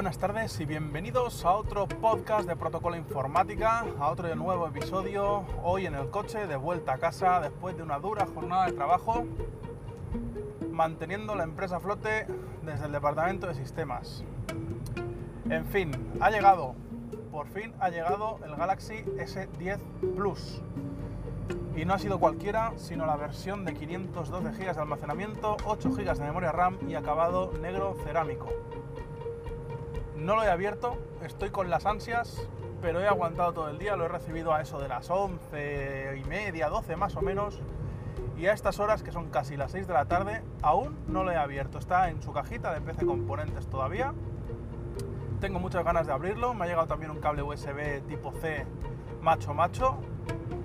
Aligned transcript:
Buenas 0.00 0.16
tardes 0.16 0.58
y 0.58 0.64
bienvenidos 0.64 1.44
a 1.44 1.52
otro 1.52 1.86
podcast 1.86 2.48
de 2.48 2.56
Protocolo 2.56 2.96
Informática, 2.96 3.84
a 3.98 4.08
otro 4.08 4.34
nuevo 4.34 4.66
episodio, 4.66 5.44
hoy 5.62 5.84
en 5.84 5.94
el 5.94 6.08
coche, 6.08 6.46
de 6.46 6.56
vuelta 6.56 6.94
a 6.94 6.98
casa 6.98 7.38
después 7.38 7.76
de 7.76 7.82
una 7.82 7.98
dura 7.98 8.24
jornada 8.24 8.64
de 8.64 8.72
trabajo, 8.72 9.26
manteniendo 10.70 11.34
la 11.34 11.44
empresa 11.44 11.76
a 11.76 11.80
flote 11.80 12.26
desde 12.62 12.86
el 12.86 12.92
departamento 12.92 13.46
de 13.46 13.54
sistemas. 13.54 14.24
En 15.50 15.66
fin, 15.66 15.90
ha 16.18 16.30
llegado, 16.30 16.74
por 17.30 17.48
fin 17.48 17.74
ha 17.78 17.90
llegado 17.90 18.38
el 18.42 18.56
Galaxy 18.56 19.04
S10 19.18 19.80
Plus. 20.16 20.62
Y 21.76 21.84
no 21.84 21.92
ha 21.92 21.98
sido 21.98 22.18
cualquiera, 22.18 22.72
sino 22.76 23.04
la 23.04 23.16
versión 23.16 23.66
de 23.66 23.74
512 23.74 24.50
GB 24.50 24.74
de 24.74 24.80
almacenamiento, 24.80 25.58
8 25.66 25.90
GB 25.90 26.14
de 26.14 26.24
memoria 26.24 26.52
RAM 26.52 26.78
y 26.88 26.94
acabado 26.94 27.52
negro 27.60 27.96
cerámico. 28.02 28.48
No 30.20 30.36
lo 30.36 30.42
he 30.42 30.50
abierto, 30.50 30.98
estoy 31.24 31.48
con 31.48 31.70
las 31.70 31.86
ansias, 31.86 32.46
pero 32.82 33.00
he 33.00 33.08
aguantado 33.08 33.54
todo 33.54 33.70
el 33.70 33.78
día, 33.78 33.96
lo 33.96 34.04
he 34.04 34.08
recibido 34.08 34.52
a 34.52 34.60
eso 34.60 34.78
de 34.78 34.86
las 34.86 35.08
11 35.08 36.18
y 36.18 36.24
media, 36.24 36.68
12 36.68 36.94
más 36.96 37.16
o 37.16 37.22
menos, 37.22 37.62
y 38.36 38.44
a 38.44 38.52
estas 38.52 38.80
horas, 38.80 39.02
que 39.02 39.12
son 39.12 39.30
casi 39.30 39.56
las 39.56 39.72
6 39.72 39.86
de 39.86 39.94
la 39.94 40.04
tarde, 40.04 40.42
aún 40.60 40.98
no 41.08 41.24
lo 41.24 41.32
he 41.32 41.36
abierto. 41.36 41.78
Está 41.78 42.10
en 42.10 42.20
su 42.20 42.32
cajita 42.32 42.74
de 42.74 42.82
PC 42.82 43.06
Componentes 43.06 43.66
todavía. 43.68 44.12
Tengo 45.40 45.58
muchas 45.58 45.84
ganas 45.84 46.06
de 46.06 46.12
abrirlo, 46.12 46.52
me 46.52 46.66
ha 46.66 46.68
llegado 46.68 46.86
también 46.86 47.10
un 47.10 47.18
cable 47.18 47.42
USB 47.42 48.02
tipo 48.06 48.30
C 48.32 48.66
macho 49.22 49.54
macho, 49.54 50.00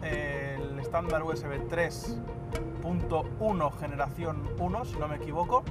el 0.01 0.77
estándar 0.79 1.23
USB 1.23 1.65
3.1 1.69 3.71
generación 3.79 4.49
1, 4.59 4.85
si 4.85 4.97
no 4.97 5.07
me 5.07 5.15
equivoco. 5.15 5.63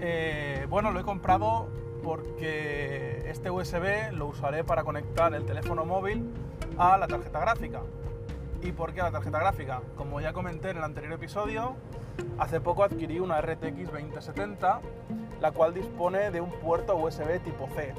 Eh, 0.00 0.66
bueno, 0.68 0.90
lo 0.90 0.98
he 0.98 1.04
comprado 1.04 1.68
porque 2.02 3.24
este 3.30 3.50
USB 3.50 4.12
lo 4.12 4.26
usaré 4.26 4.64
para 4.64 4.84
conectar 4.84 5.34
el 5.34 5.44
teléfono 5.44 5.84
móvil 5.84 6.30
a 6.78 6.98
la 6.98 7.06
tarjeta 7.06 7.40
gráfica. 7.40 7.82
¿Y 8.62 8.72
por 8.72 8.92
qué 8.92 9.00
a 9.00 9.04
la 9.04 9.10
tarjeta 9.12 9.38
gráfica? 9.38 9.80
Como 9.96 10.20
ya 10.20 10.32
comenté 10.32 10.70
en 10.70 10.78
el 10.78 10.84
anterior 10.84 11.14
episodio, 11.14 11.76
hace 12.38 12.60
poco 12.60 12.84
adquirí 12.84 13.18
una 13.20 13.40
RTX 13.40 13.90
2070, 13.92 14.80
la 15.40 15.52
cual 15.52 15.72
dispone 15.72 16.30
de 16.30 16.40
un 16.40 16.50
puerto 16.50 16.96
USB 16.96 17.40
tipo 17.42 17.68
C. 17.74 17.94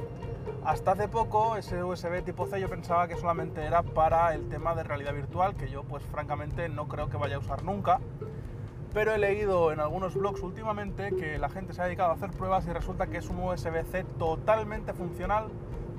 Hasta 0.63 0.91
hace 0.91 1.07
poco 1.07 1.57
ese 1.57 1.83
USB 1.83 2.23
tipo 2.23 2.45
C 2.45 2.59
yo 2.59 2.69
pensaba 2.69 3.07
que 3.07 3.15
solamente 3.15 3.63
era 3.63 3.81
para 3.81 4.35
el 4.35 4.47
tema 4.49 4.75
de 4.75 4.83
realidad 4.83 5.13
virtual, 5.13 5.55
que 5.55 5.69
yo 5.69 5.83
pues 5.83 6.03
francamente 6.03 6.69
no 6.69 6.87
creo 6.87 7.09
que 7.09 7.17
vaya 7.17 7.37
a 7.37 7.39
usar 7.39 7.63
nunca 7.63 7.99
pero 8.93 9.13
he 9.13 9.17
leído 9.17 9.71
en 9.71 9.79
algunos 9.79 10.15
blogs 10.15 10.41
últimamente 10.41 11.11
que 11.15 11.37
la 11.37 11.49
gente 11.49 11.73
se 11.73 11.81
ha 11.81 11.85
dedicado 11.85 12.11
a 12.11 12.15
hacer 12.15 12.31
pruebas 12.31 12.67
y 12.67 12.71
resulta 12.71 13.07
que 13.07 13.17
es 13.17 13.29
un 13.29 13.39
USB-C 13.39 14.03
totalmente 14.17 14.93
funcional 14.93 15.47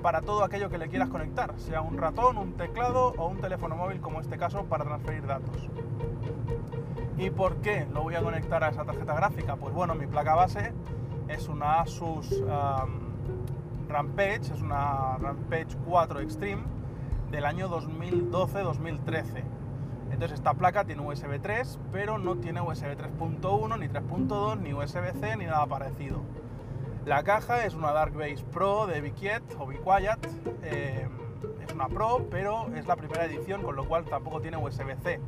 para 0.01 0.21
todo 0.21 0.43
aquello 0.43 0.69
que 0.69 0.77
le 0.77 0.89
quieras 0.89 1.09
conectar, 1.09 1.57
sea 1.57 1.81
un 1.81 1.97
ratón, 1.97 2.37
un 2.37 2.53
teclado 2.53 3.13
o 3.17 3.27
un 3.27 3.39
teléfono 3.39 3.75
móvil 3.75 4.01
como 4.01 4.19
este 4.19 4.37
caso 4.37 4.65
para 4.65 4.83
transferir 4.83 5.25
datos. 5.25 5.69
¿Y 7.17 7.29
por 7.29 7.55
qué 7.57 7.87
lo 7.93 8.03
voy 8.03 8.15
a 8.15 8.21
conectar 8.21 8.63
a 8.63 8.69
esa 8.69 8.83
tarjeta 8.83 9.15
gráfica? 9.15 9.55
Pues 9.55 9.73
bueno, 9.73 9.95
mi 9.95 10.05
placa 10.05 10.35
base 10.35 10.73
es 11.29 11.47
una 11.47 11.79
Asus 11.81 12.43
Rampage, 13.87 14.53
es 14.53 14.61
una 14.61 15.17
Rampage 15.19 15.77
4 15.85 16.19
Extreme 16.19 16.63
del 17.31 17.45
año 17.45 17.69
2012-2013 17.69 19.52
entonces 20.23 20.39
esta 20.39 20.53
placa 20.53 20.85
tiene 20.85 21.01
USB 21.01 21.41
3, 21.41 21.79
pero 21.91 22.17
no 22.17 22.37
tiene 22.37 22.61
USB 22.61 22.95
3.1, 22.95 23.77
ni 23.77 23.87
3.2, 23.89 24.57
ni 24.57 24.73
USB-C, 24.73 25.35
ni 25.35 25.43
nada 25.43 25.65
parecido. 25.65 26.21
La 27.05 27.23
caja 27.23 27.65
es 27.65 27.73
una 27.73 27.91
Dark 27.91 28.13
Base 28.13 28.41
Pro 28.53 28.87
de 28.87 29.01
Biquiet 29.01 29.43
o 29.59 29.67
Biquiet. 29.67 30.19
Eh, 30.63 31.09
es 31.67 31.73
una 31.73 31.89
Pro, 31.89 32.25
pero 32.31 32.73
es 32.73 32.87
la 32.87 32.95
primera 32.95 33.25
edición, 33.25 33.63
con 33.63 33.75
lo 33.75 33.85
cual 33.85 34.05
tampoco 34.05 34.39
tiene 34.39 34.55
USB-C. 34.55 35.19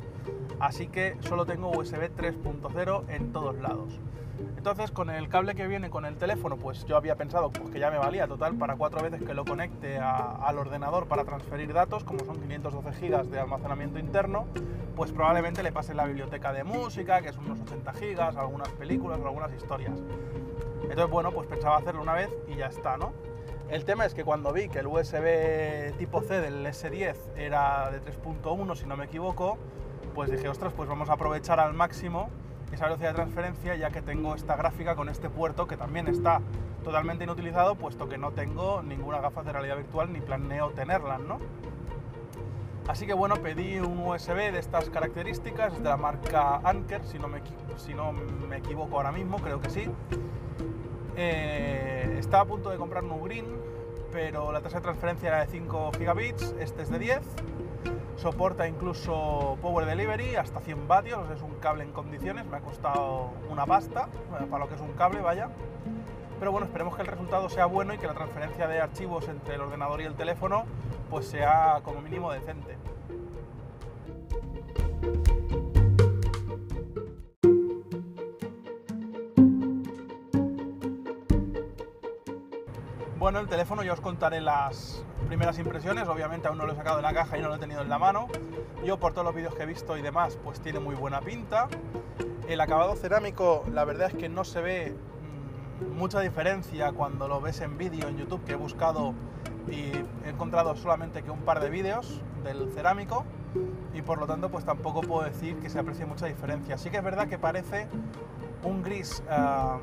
Así 0.60 0.86
que 0.86 1.18
solo 1.20 1.44
tengo 1.44 1.68
USB 1.72 2.10
3.0 2.16 3.04
en 3.10 3.32
todos 3.34 3.58
lados. 3.58 4.00
Entonces, 4.56 4.90
con 4.90 5.10
el 5.10 5.28
cable 5.28 5.54
que 5.54 5.66
viene 5.66 5.90
con 5.90 6.04
el 6.04 6.16
teléfono, 6.16 6.56
pues 6.56 6.84
yo 6.86 6.96
había 6.96 7.14
pensado 7.14 7.50
pues, 7.50 7.70
que 7.70 7.78
ya 7.78 7.90
me 7.90 7.98
valía 7.98 8.26
total 8.26 8.56
para 8.56 8.76
cuatro 8.76 9.02
veces 9.02 9.22
que 9.22 9.34
lo 9.34 9.44
conecte 9.44 9.98
al 9.98 10.58
ordenador 10.58 11.06
para 11.06 11.24
transferir 11.24 11.72
datos, 11.72 12.04
como 12.04 12.24
son 12.24 12.40
512 12.40 12.90
GB 13.08 13.24
de 13.30 13.40
almacenamiento 13.40 13.98
interno, 13.98 14.46
pues 14.96 15.12
probablemente 15.12 15.62
le 15.62 15.72
pase 15.72 15.94
la 15.94 16.06
biblioteca 16.06 16.52
de 16.52 16.64
música, 16.64 17.22
que 17.22 17.32
son 17.32 17.44
unos 17.46 17.60
80 17.60 17.92
GB, 17.92 18.20
algunas 18.38 18.68
películas, 18.70 19.20
algunas 19.20 19.52
historias. 19.52 19.98
Entonces, 20.82 21.10
bueno, 21.10 21.30
pues 21.32 21.46
pensaba 21.46 21.76
hacerlo 21.76 22.02
una 22.02 22.14
vez 22.14 22.30
y 22.48 22.56
ya 22.56 22.66
está, 22.66 22.96
¿no? 22.96 23.12
El 23.68 23.84
tema 23.84 24.06
es 24.06 24.14
que 24.14 24.24
cuando 24.24 24.52
vi 24.52 24.68
que 24.68 24.78
el 24.78 24.86
USB 24.86 25.96
tipo 25.98 26.20
C 26.20 26.40
del 26.40 26.64
S10 26.66 27.16
era 27.36 27.90
de 27.90 28.00
3.1, 28.00 28.76
si 28.76 28.86
no 28.86 28.96
me 28.96 29.06
equivoco, 29.06 29.58
pues 30.14 30.30
dije, 30.30 30.48
ostras, 30.48 30.72
pues 30.72 30.88
vamos 30.88 31.10
a 31.10 31.14
aprovechar 31.14 31.58
al 31.58 31.74
máximo 31.74 32.30
esa 32.72 32.84
velocidad 32.86 33.10
de 33.10 33.14
transferencia 33.14 33.74
ya 33.76 33.90
que 33.90 34.02
tengo 34.02 34.34
esta 34.34 34.56
gráfica 34.56 34.96
con 34.96 35.08
este 35.08 35.30
puerto 35.30 35.66
que 35.66 35.76
también 35.76 36.08
está 36.08 36.40
totalmente 36.84 37.24
inutilizado 37.24 37.74
puesto 37.74 38.08
que 38.08 38.18
no 38.18 38.32
tengo 38.32 38.82
ninguna 38.82 39.20
gafas 39.20 39.44
de 39.46 39.52
realidad 39.52 39.76
virtual 39.76 40.12
ni 40.12 40.20
planeo 40.20 40.70
tenerlas, 40.70 41.20
¿no? 41.20 41.38
Así 42.88 43.04
que 43.04 43.14
bueno, 43.14 43.36
pedí 43.36 43.80
un 43.80 43.98
USB 43.98 44.52
de 44.52 44.58
estas 44.60 44.90
características, 44.90 45.82
de 45.82 45.88
la 45.88 45.96
marca 45.96 46.60
Anker, 46.62 47.04
si 47.04 47.18
no 47.18 47.26
me, 47.26 47.42
si 47.76 47.94
no 47.94 48.12
me 48.12 48.58
equivoco 48.58 48.96
ahora 48.96 49.10
mismo, 49.10 49.38
creo 49.38 49.60
que 49.60 49.70
sí. 49.70 49.88
Eh, 51.16 52.16
estaba 52.18 52.44
a 52.44 52.46
punto 52.46 52.70
de 52.70 52.76
comprar 52.76 53.02
un 53.02 53.24
Green, 53.24 53.46
pero 54.12 54.52
la 54.52 54.60
tasa 54.60 54.76
de 54.76 54.82
transferencia 54.82 55.28
era 55.28 55.40
de 55.40 55.46
5 55.46 55.92
gigabits, 55.98 56.54
este 56.60 56.82
es 56.82 56.90
de 56.90 56.98
10 57.00 57.22
soporta 58.16 58.66
incluso 58.66 59.56
Power 59.62 59.86
Delivery 59.86 60.36
hasta 60.36 60.60
100 60.60 60.88
vatios, 60.88 61.30
es 61.30 61.42
un 61.42 61.54
cable 61.56 61.84
en 61.84 61.92
condiciones, 61.92 62.46
me 62.46 62.56
ha 62.56 62.60
costado 62.60 63.30
una 63.50 63.66
pasta 63.66 64.08
para 64.50 64.64
lo 64.64 64.68
que 64.68 64.74
es 64.74 64.80
un 64.80 64.92
cable, 64.92 65.20
vaya. 65.20 65.48
Pero 66.38 66.52
bueno, 66.52 66.66
esperemos 66.66 66.94
que 66.96 67.02
el 67.02 67.08
resultado 67.08 67.48
sea 67.48 67.66
bueno 67.66 67.94
y 67.94 67.98
que 67.98 68.06
la 68.06 68.14
transferencia 68.14 68.68
de 68.68 68.80
archivos 68.80 69.28
entre 69.28 69.54
el 69.54 69.62
ordenador 69.62 70.00
y 70.02 70.04
el 70.04 70.14
teléfono 70.14 70.64
pues 71.08 71.26
sea 71.26 71.80
como 71.82 72.00
mínimo 72.00 72.30
decente. 72.30 72.76
Bueno, 83.26 83.40
el 83.40 83.48
teléfono 83.48 83.82
ya 83.82 83.92
os 83.92 84.00
contaré 84.00 84.40
las 84.40 85.04
primeras 85.26 85.58
impresiones, 85.58 86.06
obviamente 86.06 86.46
aún 86.46 86.58
no 86.58 86.64
lo 86.64 86.74
he 86.74 86.76
sacado 86.76 86.98
de 86.98 87.02
la 87.02 87.12
caja 87.12 87.36
y 87.36 87.42
no 87.42 87.48
lo 87.48 87.56
he 87.56 87.58
tenido 87.58 87.82
en 87.82 87.88
la 87.88 87.98
mano. 87.98 88.28
Yo 88.84 89.00
por 89.00 89.14
todos 89.14 89.24
los 89.24 89.34
vídeos 89.34 89.52
que 89.52 89.64
he 89.64 89.66
visto 89.66 89.96
y 89.96 90.00
demás, 90.00 90.38
pues 90.44 90.60
tiene 90.60 90.78
muy 90.78 90.94
buena 90.94 91.20
pinta. 91.20 91.66
El 92.46 92.60
acabado 92.60 92.94
cerámico, 92.94 93.64
la 93.72 93.84
verdad 93.84 94.12
es 94.12 94.14
que 94.14 94.28
no 94.28 94.44
se 94.44 94.60
ve 94.60 94.94
mm, 95.80 95.98
mucha 95.98 96.20
diferencia 96.20 96.92
cuando 96.92 97.26
lo 97.26 97.40
ves 97.40 97.62
en 97.62 97.76
vídeo 97.76 98.06
en 98.06 98.16
YouTube, 98.16 98.44
que 98.44 98.52
he 98.52 98.56
buscado 98.56 99.12
y 99.66 99.90
he 100.24 100.28
encontrado 100.28 100.76
solamente 100.76 101.24
que 101.24 101.32
un 101.32 101.40
par 101.40 101.58
de 101.58 101.68
vídeos 101.68 102.22
del 102.44 102.70
cerámico 102.74 103.24
y 103.92 104.02
por 104.02 104.20
lo 104.20 104.28
tanto 104.28 104.52
pues 104.52 104.64
tampoco 104.64 105.00
puedo 105.00 105.24
decir 105.24 105.58
que 105.58 105.68
se 105.68 105.80
aprecie 105.80 106.06
mucha 106.06 106.26
diferencia. 106.26 106.78
Sí 106.78 106.90
que 106.90 106.98
es 106.98 107.02
verdad 107.02 107.26
que 107.26 107.40
parece 107.40 107.88
un 108.62 108.84
gris, 108.84 109.20
ah, 109.28 109.80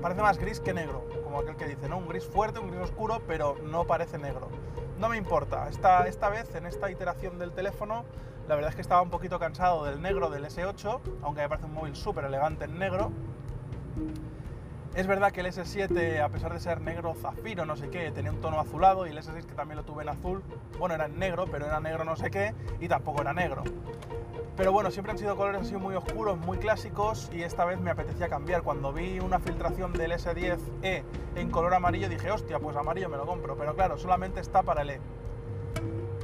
parece 0.00 0.22
más 0.22 0.38
gris 0.38 0.60
que 0.60 0.72
negro, 0.72 1.06
como 1.24 1.40
aquel 1.40 1.56
que 1.56 1.66
dice, 1.66 1.88
¿no? 1.88 1.98
Un 1.98 2.08
gris 2.08 2.26
fuerte, 2.26 2.58
un 2.58 2.68
gris 2.68 2.80
oscuro, 2.80 3.22
pero 3.26 3.56
no 3.64 3.86
parece 3.86 4.18
negro. 4.18 4.48
No 4.98 5.08
me 5.08 5.16
importa, 5.16 5.68
esta, 5.68 6.06
esta 6.06 6.28
vez, 6.28 6.54
en 6.54 6.66
esta 6.66 6.90
iteración 6.90 7.38
del 7.38 7.52
teléfono, 7.52 8.04
la 8.48 8.54
verdad 8.54 8.70
es 8.70 8.74
que 8.74 8.82
estaba 8.82 9.02
un 9.02 9.10
poquito 9.10 9.38
cansado 9.38 9.84
del 9.84 10.02
negro 10.02 10.30
del 10.30 10.44
S8, 10.44 11.00
aunque 11.22 11.42
me 11.42 11.48
parece 11.48 11.66
un 11.66 11.74
móvil 11.74 11.94
súper 11.94 12.24
elegante 12.24 12.64
en 12.64 12.78
negro. 12.78 13.12
Es 14.94 15.06
verdad 15.06 15.32
que 15.32 15.40
el 15.40 15.46
S7, 15.46 16.20
a 16.22 16.28
pesar 16.28 16.52
de 16.52 16.60
ser 16.60 16.82
negro 16.82 17.14
zafiro, 17.14 17.64
no 17.64 17.76
sé 17.76 17.88
qué, 17.88 18.10
tenía 18.10 18.30
un 18.30 18.42
tono 18.42 18.60
azulado 18.60 19.06
y 19.06 19.10
el 19.10 19.16
S6 19.16 19.46
que 19.46 19.54
también 19.54 19.78
lo 19.78 19.84
tuve 19.84 20.02
en 20.02 20.10
azul, 20.10 20.42
bueno, 20.78 20.94
era 20.94 21.06
en 21.06 21.18
negro, 21.18 21.46
pero 21.50 21.64
era 21.64 21.80
negro 21.80 22.04
no 22.04 22.14
sé 22.14 22.30
qué 22.30 22.54
y 22.78 22.88
tampoco 22.88 23.22
era 23.22 23.32
negro. 23.32 23.64
Pero 24.54 24.70
bueno, 24.70 24.90
siempre 24.90 25.12
han 25.12 25.18
sido 25.18 25.34
colores 25.34 25.62
así 25.62 25.74
muy 25.76 25.94
oscuros, 25.94 26.36
muy 26.36 26.58
clásicos 26.58 27.30
y 27.32 27.42
esta 27.42 27.64
vez 27.64 27.80
me 27.80 27.90
apetecía 27.90 28.28
cambiar. 28.28 28.62
Cuando 28.62 28.92
vi 28.92 29.18
una 29.18 29.38
filtración 29.38 29.94
del 29.94 30.12
S10e 30.12 31.02
en 31.36 31.50
color 31.50 31.72
amarillo 31.72 32.10
dije, 32.10 32.30
hostia, 32.30 32.58
pues 32.58 32.76
amarillo 32.76 33.08
me 33.08 33.16
lo 33.16 33.24
compro. 33.24 33.56
Pero 33.56 33.74
claro, 33.74 33.96
solamente 33.96 34.40
está 34.40 34.62
para 34.62 34.82
el 34.82 34.90
E. 34.90 35.00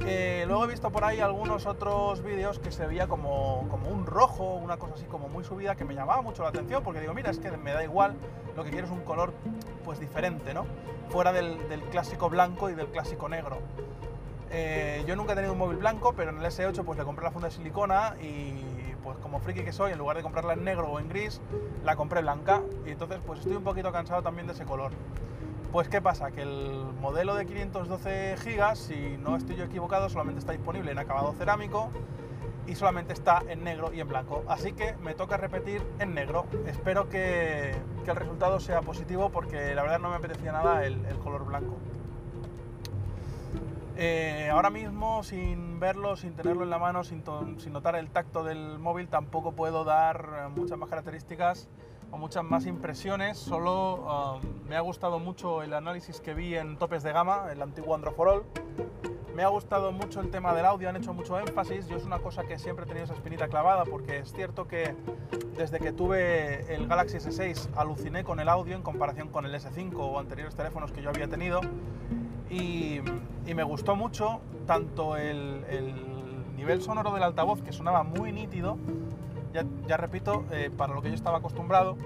Luego 0.01 0.65
he 0.65 0.67
visto 0.67 0.91
por 0.91 1.03
ahí 1.03 1.19
algunos 1.19 1.65
otros 1.65 2.23
vídeos 2.23 2.59
que 2.59 2.71
se 2.71 2.87
veía 2.87 3.07
como, 3.07 3.67
como, 3.69 3.89
un 3.89 4.05
rojo, 4.05 4.55
una 4.55 4.77
cosa 4.77 4.95
así 4.95 5.05
como 5.05 5.29
muy 5.29 5.43
subida 5.43 5.75
que 5.75 5.85
me 5.85 5.93
llamaba 5.93 6.21
mucho 6.21 6.43
la 6.43 6.49
atención 6.49 6.83
porque 6.83 7.01
digo, 7.01 7.13
mira, 7.13 7.29
es 7.29 7.39
que 7.39 7.51
me 7.51 7.71
da 7.71 7.83
igual, 7.83 8.15
lo 8.55 8.63
que 8.63 8.71
quiero 8.71 8.87
es 8.87 8.93
un 8.93 9.01
color 9.01 9.33
pues 9.83 9.99
diferente, 9.99 10.53
¿no? 10.53 10.65
Fuera 11.09 11.31
del, 11.31 11.69
del 11.69 11.81
clásico 11.81 12.29
blanco 12.29 12.69
y 12.69 12.75
del 12.75 12.87
clásico 12.87 13.29
negro. 13.29 13.59
Eh, 14.51 15.03
yo 15.05 15.15
nunca 15.15 15.33
he 15.33 15.35
tenido 15.35 15.53
un 15.53 15.59
móvil 15.59 15.77
blanco, 15.77 16.13
pero 16.13 16.31
en 16.31 16.39
el 16.39 16.45
S8 16.45 16.83
pues 16.83 16.97
le 16.97 17.05
compré 17.05 17.23
la 17.23 17.31
funda 17.31 17.49
de 17.49 17.53
silicona 17.53 18.15
y 18.19 18.63
pues 19.03 19.17
como 19.19 19.39
friki 19.39 19.63
que 19.63 19.71
soy, 19.71 19.91
en 19.91 19.99
lugar 19.99 20.17
de 20.17 20.23
comprarla 20.23 20.53
en 20.53 20.63
negro 20.63 20.89
o 20.89 20.99
en 20.99 21.07
gris, 21.07 21.39
la 21.83 21.95
compré 21.95 22.21
blanca 22.21 22.61
y 22.85 22.91
entonces 22.91 23.19
pues 23.25 23.39
estoy 23.39 23.55
un 23.55 23.63
poquito 23.63 23.91
cansado 23.91 24.23
también 24.23 24.47
de 24.47 24.53
ese 24.53 24.65
color. 24.65 24.91
Pues 25.71 25.87
¿qué 25.87 26.01
pasa? 26.01 26.31
Que 26.31 26.41
el 26.41 26.83
modelo 26.99 27.35
de 27.35 27.45
512 27.45 28.37
GB, 28.43 28.75
si 28.75 29.17
no 29.19 29.35
estoy 29.35 29.55
yo 29.55 29.65
equivocado, 29.65 30.09
solamente 30.09 30.39
está 30.39 30.51
disponible 30.51 30.91
en 30.91 30.97
acabado 30.97 31.31
cerámico 31.33 31.91
y 32.65 32.73
solamente 32.73 33.13
está 33.13 33.43
en 33.47 33.63
negro 33.63 33.93
y 33.93 33.99
en 33.99 34.07
blanco. 34.07 34.43
Así 34.47 34.73
que 34.73 34.95
me 34.95 35.13
toca 35.13 35.37
repetir 35.37 35.83
en 35.99 36.15
negro. 36.15 36.47
Espero 36.65 37.07
que, 37.07 37.75
el 38.07 38.15
resultado 38.15 38.59
sea 38.59 38.81
positivo 38.81 39.29
porque 39.29 39.75
la 39.75 39.83
verdad 39.83 39.99
no 39.99 40.09
me 40.09 40.15
apetecía 40.15 40.51
nada 40.51 40.83
el, 40.83 40.99
color 41.23 41.45
blanco. 41.45 41.77
Eh, 43.95 44.49
ahora 44.51 44.71
mismo, 44.71 45.21
sin 45.21 45.79
verlo, 45.79 46.15
sin 46.15 46.33
tenerlo 46.33 46.63
en 46.63 46.71
la 46.71 46.79
mano, 46.79 47.03
sin, 47.03 47.23
sin 47.59 47.73
notar 47.73 47.95
el 47.95 48.09
tacto 48.09 48.43
del 48.43 48.79
móvil, 48.79 49.07
tampoco 49.07 49.51
puedo 49.51 49.83
dar 49.83 50.49
muchas 50.55 50.79
más 50.79 50.89
características 50.89 51.69
o 52.11 52.17
muchas 52.17 52.43
más 52.43 52.65
impresiones, 52.65 53.37
solo 53.37 54.39
um, 54.41 54.67
me 54.67 54.75
ha 54.75 54.81
gustado 54.81 55.19
mucho 55.19 55.63
el 55.63 55.73
análisis 55.73 56.19
que 56.21 56.33
vi 56.33 56.55
en 56.55 56.77
topes 56.77 57.03
de 57.03 57.11
gama, 57.11 57.51
el 57.51 57.61
antiguo 57.61 57.95
Android 57.95 58.15
for 58.15 58.27
All. 58.27 58.43
Me 59.35 59.43
ha 59.43 59.47
gustado 59.47 59.91
mucho 59.91 60.19
el 60.19 60.31
tema 60.31 60.53
del 60.53 60.65
audio, 60.65 60.89
han 60.89 60.97
hecho 60.97 61.13
mucho 61.13 61.39
énfasis. 61.39 61.87
Yo 61.87 61.95
es 61.95 62.03
una 62.03 62.19
cosa 62.19 62.43
que 62.43 62.59
siempre 62.59 62.83
he 62.83 62.87
tenido 62.87 63.05
esa 63.05 63.13
espinita 63.13 63.47
clavada 63.47 63.85
porque 63.85 64.17
es 64.17 64.33
cierto 64.33 64.67
que 64.67 64.95
desde 65.55 65.79
que 65.79 65.93
tuve 65.93 66.73
el 66.73 66.87
Galaxy 66.87 67.17
S6 67.17 67.69
aluciné 67.75 68.23
con 68.23 68.39
el 68.39 68.49
audio 68.49 68.75
en 68.75 68.81
comparación 68.81 69.29
con 69.29 69.45
el 69.45 69.53
S5 69.53 69.93
o 69.95 70.19
anteriores 70.19 70.55
teléfonos 70.55 70.91
que 70.91 71.01
yo 71.01 71.09
había 71.09 71.27
tenido 71.27 71.61
y, 72.49 73.01
me 73.55 73.63
gustó 73.63 73.95
mucho 73.95 74.41
tanto 74.67 75.17
el, 75.17 75.65
el 75.69 76.55
nivel 76.55 76.81
sonoro 76.83 77.11
del 77.11 77.23
altavoz 77.23 77.63
que 77.63 77.71
sonaba 77.71 78.03
muy 78.03 78.31
nítido 78.31 78.77
ya, 79.53 79.97
repito, 79.97 80.45
eh, 80.51 80.69
para 80.75 80.93
lo 80.93 81.01
que 81.01 81.09
yo 81.09 81.15
estaba 81.15 81.39
acostumbrado. 81.39 81.97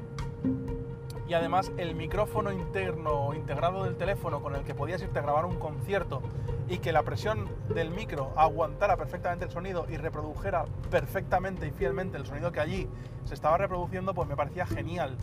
Y 1.28 1.34
además 1.34 1.72
el 1.78 1.96
micrófono 1.96 2.52
interno 2.52 3.34
integrado 3.34 3.86
del 3.86 3.96
teléfono 3.96 4.42
con 4.42 4.56
el 4.56 4.64
que 4.64 4.76
podías 4.76 5.02
irte 5.02 5.20
a 5.20 5.22
grabar 5.22 5.46
un 5.46 5.58
concierto 5.58 6.22
y 6.68 6.80
que 6.80 6.92
la 6.92 7.04
presión 7.04 7.48
del 7.74 7.92
micro 7.92 8.34
aguantara 8.36 8.98
perfectamente 8.98 9.46
el 9.46 9.52
sonido 9.52 9.86
y 9.90 9.98
reprodujera 9.98 10.66
perfectamente 10.92 11.68
y 11.68 11.72
fielmente 11.72 12.18
el 12.18 12.26
sonido 12.26 12.52
que 12.52 12.60
allí 12.60 12.90
se 13.24 13.34
estaba 13.34 13.58
reproduciendo, 13.58 14.14
pues 14.14 14.28
me 14.28 14.36
parecía 14.36 14.66
genial. 14.66 15.18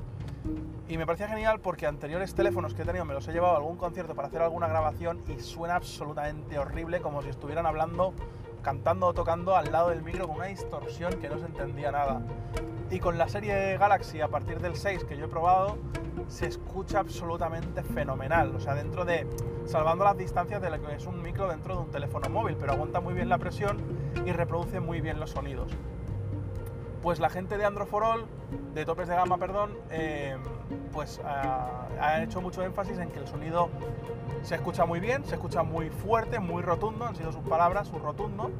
Y 0.88 0.96
me 0.96 1.06
parecía 1.06 1.28
genial 1.28 1.60
porque 1.60 1.86
anteriores 1.86 2.34
teléfonos 2.34 2.74
que 2.74 2.82
he 2.82 2.84
tenido 2.84 3.04
me 3.04 3.14
los 3.14 3.28
he 3.28 3.32
llevado 3.32 3.54
a 3.54 3.58
algún 3.58 3.76
concierto 3.76 4.14
para 4.14 4.28
hacer 4.28 4.42
alguna 4.42 4.68
grabación 4.68 5.20
y 5.28 5.38
suena 5.40 5.76
absolutamente 5.76 6.58
horrible 6.58 7.00
como 7.00 7.22
si 7.22 7.28
estuvieran 7.28 7.66
hablando 7.66 8.14
cantando 8.62 9.06
o 9.06 9.14
tocando 9.14 9.56
al 9.56 9.72
lado 9.72 9.90
del 9.90 10.02
micro 10.02 10.26
con 10.26 10.36
una 10.36 10.46
distorsión 10.46 11.14
que 11.14 11.28
no 11.28 11.38
se 11.38 11.46
entendía 11.46 11.90
nada. 11.90 12.22
Y 12.90 12.98
con 12.98 13.18
la 13.18 13.28
serie 13.28 13.78
Galaxy 13.78 14.20
a 14.20 14.28
partir 14.28 14.60
del 14.60 14.76
6 14.76 15.04
que 15.04 15.16
yo 15.16 15.26
he 15.26 15.28
probado, 15.28 15.78
se 16.28 16.46
escucha 16.46 16.98
absolutamente 17.00 17.82
fenomenal. 17.82 18.54
O 18.54 18.60
sea, 18.60 18.74
dentro 18.74 19.04
de, 19.04 19.26
salvando 19.64 20.04
las 20.04 20.16
distancias 20.16 20.60
de 20.60 20.70
lo 20.70 20.80
que 20.80 20.94
es 20.94 21.06
un 21.06 21.22
micro 21.22 21.48
dentro 21.48 21.74
de 21.74 21.80
un 21.82 21.90
teléfono 21.90 22.28
móvil, 22.28 22.56
pero 22.58 22.72
aguanta 22.72 23.00
muy 23.00 23.14
bien 23.14 23.28
la 23.28 23.38
presión 23.38 23.78
y 24.24 24.32
reproduce 24.32 24.80
muy 24.80 25.00
bien 25.00 25.20
los 25.20 25.30
sonidos. 25.30 25.70
Pues 27.02 27.18
la 27.18 27.30
gente 27.30 27.56
de 27.56 27.64
Android 27.64 27.88
for 27.88 28.04
All, 28.04 28.26
de 28.74 28.84
topes 28.84 29.08
de 29.08 29.14
gama, 29.14 29.38
perdón, 29.38 29.72
eh, 29.90 30.36
pues 30.92 31.20
ha 31.24 32.22
hecho 32.22 32.42
mucho 32.42 32.62
énfasis 32.62 32.98
en 32.98 33.10
que 33.10 33.20
el 33.20 33.26
sonido 33.26 33.70
se 34.42 34.56
escucha 34.56 34.84
muy 34.84 35.00
bien, 35.00 35.24
se 35.24 35.36
escucha 35.36 35.62
muy 35.62 35.88
fuerte, 35.88 36.40
muy 36.40 36.62
rotundo, 36.62 37.06
han 37.06 37.16
sido 37.16 37.32
sus 37.32 37.42
palabras, 37.42 37.88
su 37.88 37.98
rotundo, 37.98 38.50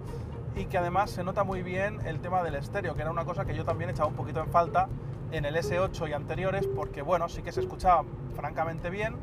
y 0.57 0.65
que 0.67 0.79
además 0.79 1.11
se 1.11 1.23
nota 1.23 1.45
muy 1.45 1.63
bien 1.63 2.01
el 2.07 2.21
tema 2.21 2.43
del 2.43 2.55
estéreo, 2.55 2.95
que 2.95 3.03
era 3.03 3.11
una 3.11 3.25
cosa 3.25 3.45
que 3.45 3.55
yo 3.55 3.65
también 3.65 3.91
echaba 3.91 4.09
un 4.09 4.15
poquito 4.17 4.41
en 4.41 4.49
falta 4.49 4.89
en 5.33 5.45
el 5.45 5.57
S8 5.57 6.09
y 6.09 6.13
anteriores, 6.13 6.67
porque 6.67 7.03
bueno, 7.03 7.29
sí 7.29 7.43
que 7.43 7.53
se 7.53 7.61
escuchaba 7.61 8.05
francamente 8.35 8.91
bien, 8.91 9.17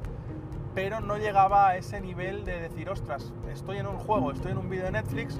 pero 0.73 0.99
no 0.99 1.17
llegaba 1.17 1.69
a 1.69 1.77
ese 1.77 2.01
nivel 2.01 2.45
de 2.45 2.61
decir, 2.61 2.89
ostras, 2.89 3.33
estoy 3.51 3.77
en 3.77 3.87
un 3.87 3.97
juego, 3.97 4.31
estoy 4.31 4.51
en 4.51 4.59
un 4.59 4.69
vídeo 4.69 4.85
de 4.85 4.91
Netflix 4.91 5.39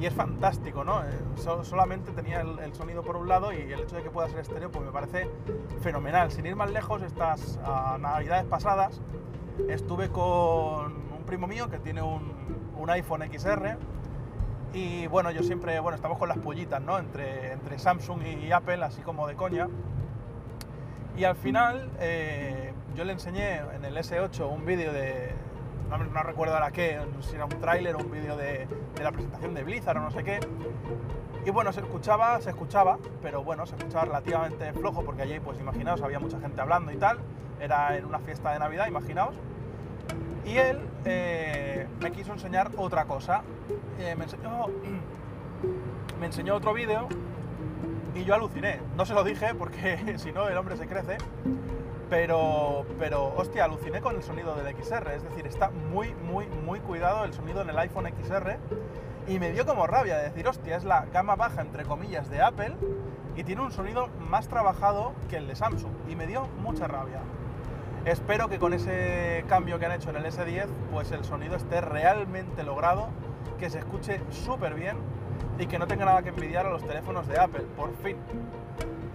y 0.00 0.06
es 0.06 0.14
fantástico, 0.14 0.84
¿no? 0.84 1.02
Eh, 1.04 1.08
solamente 1.62 2.12
tenía 2.12 2.40
el, 2.40 2.74
sonido 2.74 3.02
por 3.02 3.16
un 3.16 3.28
lado 3.28 3.52
y 3.52 3.72
el 3.72 3.80
hecho 3.80 3.96
de 3.96 4.02
que 4.02 4.10
pueda 4.10 4.28
ser 4.28 4.40
estéreo, 4.40 4.70
pues 4.70 4.84
me 4.84 4.92
parece 4.92 5.30
fenomenal. 5.80 6.30
Sin 6.30 6.46
ir 6.46 6.56
más 6.56 6.70
lejos, 6.70 7.02
estas 7.02 7.58
ah, 7.64 7.96
navidades 8.00 8.44
pasadas, 8.44 9.00
estuve 9.68 10.10
con 10.10 10.92
un 11.12 11.24
primo 11.26 11.46
mío 11.46 11.70
que 11.70 11.78
tiene 11.78 12.02
un, 12.02 12.34
iPhone 12.86 13.22
XR 13.32 13.78
y 14.74 15.06
bueno, 15.06 15.30
yo 15.30 15.42
siempre, 15.42 15.80
bueno, 15.80 15.96
estamos 15.96 16.18
con 16.18 16.28
las 16.28 16.36
pollitas, 16.36 16.82
¿no? 16.82 16.98
Entre, 16.98 17.52
entre 17.52 17.78
Samsung 17.78 18.20
y 18.26 18.52
Apple, 18.52 18.84
así 18.84 19.00
como 19.00 19.26
de 19.26 19.36
coña. 19.36 19.70
Y 21.16 21.24
al 21.24 21.34
final 21.34 21.90
eh, 21.98 22.74
yo 22.94 23.04
le 23.04 23.12
enseñé 23.12 23.60
en 23.74 23.86
el 23.86 23.96
S8 23.96 24.52
un 24.52 24.66
vídeo 24.66 24.92
de, 24.92 25.32
no, 25.90 26.22
recuerdo 26.22 26.54
ahora 26.54 26.70
qué, 26.70 27.00
si 27.20 27.34
era 27.34 27.44
un 27.44 27.60
tráiler 27.60 27.94
o 27.94 27.98
un 27.98 28.10
vídeo 28.10 28.36
de, 28.36 28.66
de, 28.94 29.02
la 29.02 29.12
presentación 29.12 29.54
de 29.54 29.64
Blizzard 29.64 29.98
o 29.98 30.00
no 30.00 30.10
sé 30.10 30.24
qué. 30.24 30.40
Y 31.44 31.50
bueno, 31.50 31.72
se 31.72 31.80
escuchaba, 31.80 32.40
se 32.40 32.50
escuchaba, 32.50 32.98
pero 33.22 33.44
bueno, 33.44 33.66
se 33.66 33.76
escuchaba 33.76 34.06
relativamente 34.06 34.72
flojo 34.72 35.04
porque 35.04 35.22
allí, 35.22 35.40
pues 35.40 35.60
imaginaos, 35.60 36.00
había 36.02 36.18
mucha 36.18 36.40
gente 36.40 36.60
hablando 36.60 36.90
y 36.92 36.96
tal 36.96 37.18
era 37.60 37.96
en 37.96 38.04
una 38.04 38.18
fiesta 38.18 38.52
de 38.52 38.58
Navidad, 38.58 38.86
imaginaos. 38.86 39.34
Y 40.44 40.56
él 40.58 40.78
eh, 41.04 41.86
me 42.00 42.12
quiso 42.12 42.32
enseñar 42.32 42.70
otra 42.76 43.06
cosa. 43.06 43.42
Eh, 43.98 44.14
me, 44.16 44.24
enseñó, 44.24 44.66
me 46.20 46.26
enseñó 46.26 46.54
otro 46.54 46.74
vídeo 46.74 47.08
y 48.14 48.24
yo 48.24 48.34
aluciné. 48.34 48.80
No 48.96 49.06
se 49.06 49.14
lo 49.14 49.24
dije 49.24 49.54
porque 49.54 50.14
si 50.18 50.32
no 50.32 50.48
el 50.48 50.56
hombre 50.56 50.76
se 50.76 50.86
crece. 50.86 51.16
Pero, 52.10 52.84
pero, 52.98 53.34
hostia, 53.36 53.64
aluciné 53.64 54.00
con 54.00 54.16
el 54.16 54.22
sonido 54.22 54.54
del 54.54 54.74
XR. 54.76 55.12
Es 55.12 55.22
decir, 55.22 55.46
está 55.46 55.70
muy, 55.70 56.14
muy, 56.14 56.46
muy 56.46 56.80
cuidado 56.80 57.24
el 57.24 57.32
sonido 57.32 57.62
en 57.62 57.70
el 57.70 57.78
iPhone 57.78 58.06
XR. 58.06 58.58
Y 59.26 59.38
me 59.38 59.52
dio 59.52 59.64
como 59.64 59.86
rabia 59.86 60.18
de 60.18 60.24
decir, 60.24 60.46
hostia, 60.46 60.76
es 60.76 60.84
la 60.84 61.06
gama 61.06 61.34
baja, 61.34 61.62
entre 61.62 61.84
comillas, 61.84 62.28
de 62.28 62.42
Apple. 62.42 62.76
Y 63.36 63.44
tiene 63.44 63.62
un 63.62 63.72
sonido 63.72 64.08
más 64.18 64.48
trabajado 64.48 65.14
que 65.28 65.36
el 65.36 65.48
de 65.48 65.56
Samsung. 65.56 65.92
Y 66.08 66.16
me 66.16 66.26
dio 66.26 66.46
mucha 66.58 66.86
rabia. 66.86 67.20
Espero 68.04 68.48
que 68.50 68.58
con 68.58 68.74
ese 68.74 69.46
cambio 69.48 69.78
que 69.78 69.86
han 69.86 69.92
hecho 69.92 70.10
en 70.10 70.16
el 70.16 70.26
S10, 70.26 70.66
pues 70.92 71.10
el 71.10 71.24
sonido 71.24 71.56
esté 71.56 71.80
realmente 71.80 72.62
logrado, 72.62 73.08
que 73.58 73.70
se 73.70 73.78
escuche 73.78 74.20
súper 74.28 74.74
bien 74.74 74.98
y 75.58 75.66
que 75.66 75.78
no 75.78 75.86
tenga 75.86 76.04
nada 76.04 76.22
que 76.22 76.28
envidiar 76.28 76.66
a 76.66 76.70
los 76.70 76.84
teléfonos 76.84 77.26
de 77.26 77.38
Apple, 77.38 77.64
por 77.76 77.94
fin. 77.96 78.16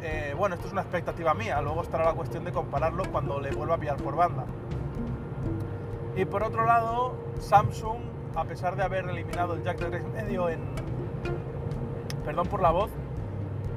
Eh, 0.01 0.33
bueno, 0.37 0.55
esto 0.55 0.67
es 0.67 0.73
una 0.73 0.81
expectativa 0.81 1.33
mía, 1.33 1.61
luego 1.61 1.81
estará 1.81 2.05
la 2.05 2.13
cuestión 2.13 2.45
de 2.45 2.51
compararlo 2.51 3.03
cuando 3.11 3.39
le 3.39 3.51
vuelva 3.51 3.75
a 3.75 3.77
pillar 3.77 3.97
por 3.97 4.15
banda. 4.15 4.45
Y 6.15 6.25
por 6.25 6.43
otro 6.43 6.65
lado, 6.65 7.15
Samsung, 7.39 7.97
a 8.35 8.45
pesar 8.45 8.75
de 8.75 8.83
haber 8.83 9.05
eliminado 9.09 9.53
el 9.53 9.63
jack 9.63 9.79
de 9.79 10.01
3.5 10.01 10.51
en... 10.51 10.61
Perdón 12.23 12.47
por 12.47 12.61
la 12.61 12.71
voz, 12.71 12.91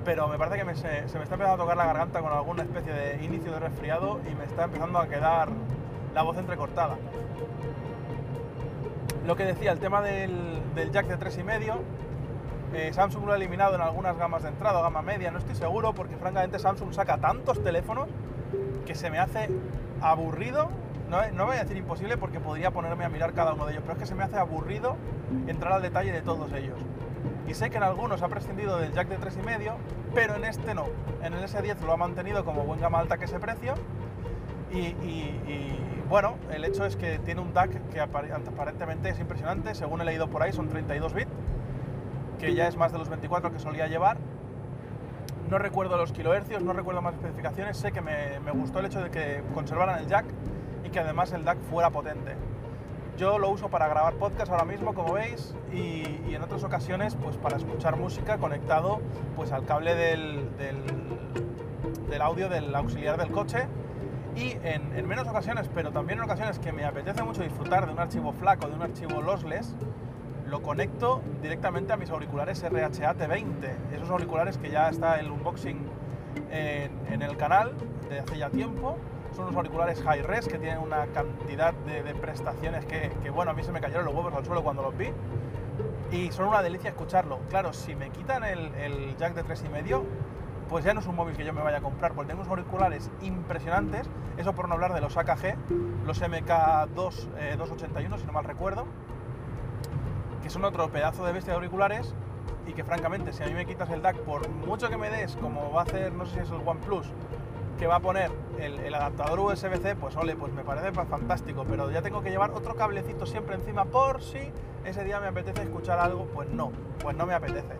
pero 0.05 0.29
me 0.29 0.39
parece 0.39 0.65
que 0.65 0.75
se, 0.75 0.89
me 0.89 1.05
está 1.05 1.19
empezando 1.19 1.53
a 1.53 1.57
tocar 1.57 1.77
la 1.77 1.87
garganta 1.87 2.21
con 2.21 2.33
alguna 2.33 2.63
especie 2.63 2.93
de 2.93 3.25
inicio 3.25 3.53
de 3.53 3.61
resfriado 3.61 4.21
y 4.31 4.35
me 4.35 4.45
está 4.45 4.65
empezando 4.65 4.99
a 4.99 5.09
quedar 5.09 5.49
la 6.15 6.23
voz 6.23 6.37
entrecortada. 6.37 6.97
Lo 9.27 9.37
que 9.37 9.45
decía, 9.45 9.73
el 9.73 9.79
tema 9.79 10.03
del, 10.03 10.63
jack 10.93 11.07
de 11.07 11.19
3,5, 11.19 11.77
eh, 12.75 12.93
Samsung 12.93 13.27
lo 13.27 13.33
ha 13.33 13.37
eliminado 13.37 13.75
en 13.75 13.81
algunas 13.81 14.17
gamas 14.17 14.43
de 14.43 14.51
entrada, 14.51 14.81
gama 14.81 15.03
media, 15.03 15.31
no 15.31 15.39
estoy 15.39 15.55
seguro, 15.55 15.95
porque 15.95 16.17
francamente 16.17 16.59
Samsung 16.59 16.93
saca 16.93 17.19
tantos 17.19 17.63
teléfonos 17.63 18.09
que 18.87 18.95
se 18.95 19.11
me 19.11 19.19
hace 19.19 19.49
aburrido, 20.01 20.69
no, 21.11 21.19
no 21.33 21.47
voy 21.47 21.57
a 21.57 21.63
decir 21.63 21.77
imposible 21.77 22.17
porque 22.17 22.41
podría 22.41 22.71
ponerme 22.71 23.05
a 23.05 23.09
mirar 23.09 23.33
cada 23.33 23.53
uno 23.53 23.67
de 23.67 23.73
ellos, 23.73 23.83
pero 23.87 23.95
es 23.95 24.01
que 24.01 24.07
se 24.07 24.15
me 24.15 24.25
hace 24.25 24.39
aburrido 24.39 24.97
entrar 25.47 25.75
al 25.75 25.83
detalle 25.83 26.13
de 26.13 26.23
todos 26.23 26.53
ellos 26.53 26.79
y 27.47 27.55
sé 27.55 27.71
que 27.71 27.77
en 27.77 27.83
algunos 27.83 28.23
ha 28.23 28.29
prescindido 28.29 28.79
del 28.79 28.93
jack 28.93 29.09
de 29.09 29.19
3,5, 29.19 29.75
pero 30.15 30.37
en 30.37 30.45
este 30.45 30.75
no. 30.75 30.87
En 31.23 31.35
el 31.35 31.45
S10 31.45 31.81
lo 31.81 31.93
ha 31.93 31.97
mantenido 31.97 32.45
como 32.45 32.65
buen 32.65 32.81
gama 32.81 32.99
alta 32.99 33.19
que 33.19 33.25
ese 33.25 33.39
precio. 33.39 33.75
Y, 34.73 34.95
bueno, 36.09 36.37
el 36.51 36.65
hecho 36.65 36.87
es 36.87 36.97
que 36.97 37.19
tiene 37.19 37.43
un 37.43 37.53
DAC 37.53 37.91
que 37.91 38.01
aparentemente 38.01 39.11
es 39.11 39.21
impresionante, 39.21 39.75
según 39.75 40.01
he 40.01 40.05
leído 40.05 40.29
por 40.29 40.43
ahí 40.43 40.53
son 40.53 40.69
32 40.69 41.13
bits, 41.13 41.32
que 42.43 42.57
ya 42.57 42.67
es 42.67 42.77
más 42.77 42.91
de 42.91 42.99
los 42.99 43.09
24 43.09 43.53
que 43.53 43.61
solía 43.61 43.87
llevar. 43.87 44.17
No 45.49 45.59
recuerdo 45.59 45.97
los 45.97 46.11
kilohercios, 46.11 46.61
no 46.65 46.73
recuerdo 46.73 47.01
más 47.01 47.15
especificaciones, 47.15 47.77
sé 47.77 47.93
que 47.93 48.01
me, 48.01 48.41
me 48.41 48.51
gustó 48.51 48.81
el 48.81 48.87
hecho 48.87 49.01
de 49.01 49.11
que 49.11 49.45
conservaran 49.55 50.01
el 50.01 50.09
jack 50.09 50.25
y 50.85 50.91
que 50.91 50.99
además 50.99 51.33
el 51.33 51.45
DAC 51.45 51.59
fuera 51.71 51.91
potente. 51.91 52.35
Yo 53.17 53.39
lo 53.39 53.49
uso 53.49 53.69
para 53.69 53.87
grabar 53.87 54.15
podcast 54.15 54.51
ahora 54.51 54.65
mismo, 54.65 54.93
como 54.93 55.13
veis, 55.13 55.55
y, 55.73 56.35
en 56.35 56.43
otras 56.43 56.65
ocasiones 56.65 57.15
pues 57.15 57.37
para 57.37 57.59
escuchar 57.59 57.97
música 57.97 58.39
conectado 58.39 59.01
pues 59.37 59.53
al 59.53 59.65
cable 59.65 59.95
del, 59.95 60.49
del, 60.57 62.23
audio 62.23 62.49
del 62.49 62.75
auxiliar 62.75 63.19
del 63.19 63.31
coche. 63.31 63.69
Y 64.35 64.57
en, 64.65 65.07
menos 65.07 65.29
ocasiones, 65.29 65.71
pero 65.73 65.93
también 65.93 66.19
en 66.19 66.25
ocasiones 66.25 66.59
que 66.59 66.73
me 66.73 66.85
apetece 66.85 67.23
mucho 67.23 67.43
disfrutar 67.43 67.87
de 67.87 67.93
un 67.93 68.01
archivo 68.01 68.33
flaco, 68.33 68.67
de 68.67 68.75
un 68.75 68.83
archivo 68.83 69.21
lossless, 69.21 69.77
lo 70.53 70.61
conecto 70.61 71.23
directamente 71.41 71.95
a 71.95 71.97
mis 71.97 72.11
auriculares 72.11 72.63
RHA 72.63 73.17
T20. 73.17 73.95
Esos 73.97 74.11
auriculares 74.11 74.59
que 74.59 74.71
ya 74.71 74.91
está 74.91 75.19
el 75.19 75.31
unboxing 75.31 75.79
en, 76.51 77.23
el 77.23 77.39
canal 77.39 77.73
de 78.11 78.19
hace 78.19 78.37
ya 78.37 78.51
tiempo 78.51 78.99
son 79.35 79.47
unos 79.47 79.57
auriculares 79.57 80.03
high 80.03 80.21
res 80.21 80.47
que 80.47 80.59
tienen 80.59 80.81
una 80.81 81.07
cantidad 81.07 81.73
de, 81.73 82.03
prestaciones 82.17 82.85
que, 82.85 83.11
bueno, 83.31 83.53
a 83.53 83.55
mí 83.55 83.63
se 83.63 83.73
me 83.73 83.81
cayeron 83.81 84.05
los 84.05 84.15
huevos 84.15 84.35
al 84.35 84.45
suelo 84.45 84.63
cuando 84.63 84.83
los 84.83 84.95
vi. 84.95 85.09
Y 86.11 86.31
son 86.33 86.49
una 86.49 86.61
delicia 86.61 86.91
escucharlo. 86.91 87.39
Claro, 87.49 87.73
si 87.73 87.95
me 87.95 88.11
quitan 88.11 88.45
el, 88.45 89.17
jack 89.17 89.33
de 89.33 89.45
3,5, 89.47 90.03
pues 90.69 90.85
ya 90.85 90.93
no 90.93 91.01
es 91.01 91.07
un 91.07 91.17
móvil 91.17 91.35
que 91.35 91.47
yo 91.47 91.55
me 91.55 91.63
vaya 91.63 91.79
a 91.79 91.81
comprar, 91.81 92.13
porque 92.13 92.29
tengo 92.29 92.43
unos 92.43 92.51
auriculares 92.51 93.11
impresionantes, 93.23 94.07
eso 94.37 94.53
por 94.53 94.69
no 94.69 94.75
hablar 94.75 94.93
de 94.93 95.01
los 95.01 95.17
AKG, 95.17 95.57
los 96.05 96.21
MK2 96.21 97.57
281, 97.57 98.17
eh, 98.17 98.19
si 98.19 98.27
no 98.27 98.33
mal 98.35 98.45
recuerdo, 98.45 98.85
son 100.53 100.65
otro 100.67 100.91
pedazo 100.91 101.25
de 101.25 101.33
bestia 101.33 101.55
de 101.55 101.57
auriculares 101.57 102.15
y 102.67 102.75
que 102.75 102.85
francamente 102.85 103.33
si 103.33 103.43
a 103.43 103.47
mí 103.47 103.55
me 103.55 103.65
quitas 103.65 103.89
el 103.89 104.03
DAC 104.03 104.19
por 104.19 104.47
mucho 104.51 104.91
que 104.91 104.99
me 104.99 105.09
des, 105.09 105.35
como 105.37 105.73
va 105.73 105.81
a 105.81 105.85
hacer, 105.85 106.13
no 106.13 106.27
sé 106.27 106.35
si 106.35 106.39
es 106.41 106.51
el 106.51 106.69
OnePlus, 106.69 107.07
que 107.79 107.87
va 107.87 107.97
a 107.97 108.01
poner 108.01 108.31
el, 108.59 108.95
adaptador 108.95 109.41
USB-C, 109.41 109.97
pues 109.97 110.15
ole, 110.15 110.37
pues 110.37 110.53
me 110.53 110.63
parece 110.63 110.93
fantástico, 110.93 111.65
pero 111.69 111.91
ya 111.91 112.03
tengo 112.03 112.23
que 112.23 112.31
llevar 112.31 112.51
otro 112.51 112.77
cablecito 112.77 113.25
siempre 113.25 113.55
encima 113.55 113.87
por 113.87 114.23
si 114.23 114.39
ese 114.85 115.03
día 115.05 115.21
me 115.21 115.29
apetece 115.29 115.63
escuchar 115.63 115.99
algo, 115.99 116.27
pues 116.27 116.49
no, 116.51 116.71
pues 117.01 117.17
no 117.17 117.25
me 117.25 117.33
apetece. 117.33 117.75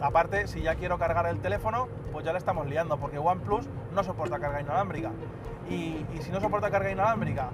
Aparte, 0.00 0.46
si 0.46 0.62
ya 0.62 0.74
quiero 0.76 0.98
cargar 0.98 1.26
el 1.26 1.40
teléfono, 1.40 1.88
pues 2.12 2.24
ya 2.24 2.32
le 2.32 2.38
estamos 2.38 2.66
liando, 2.66 2.98
porque 2.98 3.18
OnePlus 3.18 3.68
no 3.92 4.02
soporta 4.02 4.38
carga 4.38 4.60
inalámbrica. 4.60 5.10
Y, 5.68 6.04
y 6.14 6.18
si 6.22 6.30
no 6.30 6.40
soporta 6.40 6.70
carga 6.70 6.90
inalámbrica 6.90 7.50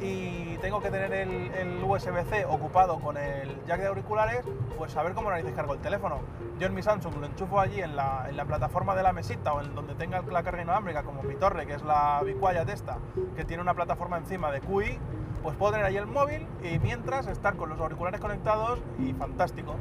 y 0.00 0.56
tengo 0.58 0.80
que 0.80 0.90
tener 0.90 1.12
el, 1.12 1.82
USB-C 1.82 2.44
ocupado 2.44 3.00
con 3.00 3.16
el 3.16 3.64
jack 3.66 3.80
de 3.80 3.88
auriculares, 3.88 4.44
pues 4.78 4.96
a 4.96 5.02
ver 5.02 5.12
cómo 5.14 5.30
narices 5.30 5.52
cargo 5.54 5.74
el 5.74 5.80
teléfono. 5.80 6.20
Yo 6.58 6.66
en 6.66 6.74
mi 6.74 6.82
Samsung 6.82 7.16
lo 7.16 7.26
enchufo 7.26 7.58
allí 7.58 7.80
en 7.80 7.96
la, 7.96 8.28
plataforma 8.46 8.94
de 8.94 9.02
la 9.02 9.12
mesita 9.12 9.52
o 9.52 9.60
en 9.60 9.74
donde 9.74 9.94
tenga 9.94 10.22
la 10.22 10.42
carga 10.42 10.62
inalámbrica, 10.62 11.02
como 11.02 11.22
mi 11.22 11.34
torre, 11.34 11.66
que 11.66 11.74
es 11.74 11.82
la 11.82 12.20
Biquaya 12.24 12.64
Testa, 12.64 12.98
que 13.36 13.44
tiene 13.44 13.62
una 13.62 13.74
plataforma 13.74 14.18
encima 14.18 14.50
de 14.50 14.60
QI, 14.60 14.98
pues 15.42 15.56
puedo 15.56 15.72
tener 15.72 15.86
ahí 15.86 15.96
el 15.96 16.06
móvil 16.06 16.46
y 16.62 16.78
mientras 16.78 17.26
estar 17.26 17.56
con 17.56 17.68
los 17.68 17.80
auriculares 17.80 18.20
conectados 18.20 18.80
y 18.98 19.12
fantástico 19.14 19.74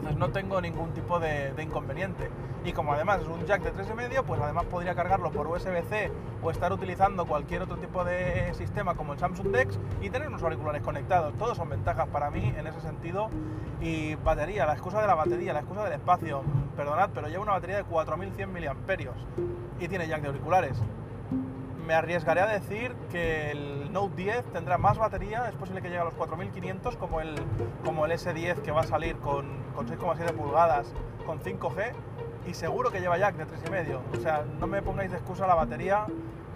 entonces 0.00 0.18
no 0.18 0.30
tengo 0.30 0.60
ningún 0.62 0.92
tipo 0.94 1.20
de, 1.20 1.52
inconveniente. 1.62 2.30
Y 2.64 2.72
como 2.72 2.92
además 2.94 3.20
es 3.20 3.28
un 3.28 3.44
jack 3.46 3.62
de 3.62 3.72
3,5, 3.72 4.24
pues 4.24 4.40
además 4.40 4.64
podría 4.64 4.94
cargarlo 4.94 5.30
por 5.30 5.46
USB-C 5.46 6.10
o 6.42 6.50
estar 6.50 6.72
utilizando 6.72 7.26
cualquier 7.26 7.62
otro 7.62 7.76
tipo 7.76 8.02
de 8.04 8.52
sistema 8.54 8.94
como 8.94 9.12
el 9.12 9.18
Samsung 9.18 9.48
Dex 9.48 9.78
y 10.00 10.08
tener 10.08 10.28
unos 10.28 10.42
auriculares 10.42 10.82
conectados. 10.82 11.34
Todos 11.34 11.56
son 11.56 11.68
ventajas 11.68 12.08
para 12.08 12.30
mí 12.30 12.52
en 12.56 12.66
ese 12.66 12.80
sentido. 12.80 13.28
Y 13.80 14.14
batería, 14.16 14.64
la 14.66 14.72
excusa 14.72 15.00
de 15.02 15.06
la 15.06 15.14
batería, 15.14 15.52
la 15.52 15.60
excusa 15.60 15.84
del 15.84 15.92
espacio, 15.92 16.42
perdonad, 16.76 17.10
pero 17.14 17.28
lleva 17.28 17.42
una 17.42 17.52
batería 17.52 17.76
de 17.76 17.84
4100 17.84 18.52
mAh 18.52 18.74
y 19.80 19.88
tiene 19.88 20.08
jack 20.08 20.22
de 20.22 20.28
auriculares 20.28 20.82
me 21.90 21.96
arriesgaré 21.96 22.40
a 22.40 22.46
decir 22.46 22.94
que 23.10 23.50
el 23.50 23.92
Note 23.92 24.14
10 24.14 24.44
tendrá 24.52 24.78
más 24.78 24.96
batería, 24.96 25.48
es 25.48 25.56
posible 25.56 25.82
que 25.82 25.88
llegue 25.88 26.00
a 26.00 26.04
los 26.04 26.14
4500 26.14 26.96
como 26.96 27.20
el, 27.20 27.34
como 27.84 28.06
el 28.06 28.12
S10 28.12 28.62
que 28.62 28.70
va 28.70 28.82
a 28.82 28.86
salir 28.86 29.16
con, 29.16 29.48
con 29.74 29.88
6,7 29.88 30.32
pulgadas 30.32 30.94
con 31.26 31.40
5G 31.40 31.90
y 32.46 32.54
seguro 32.54 32.92
que 32.92 33.00
lleva 33.00 33.18
jack 33.18 33.34
de 33.34 33.44
3,5. 33.44 33.98
O 34.16 34.20
sea, 34.20 34.44
no 34.60 34.68
me 34.68 34.82
pongáis 34.82 35.10
de 35.10 35.16
excusa 35.16 35.48
la 35.48 35.56
batería, 35.56 36.06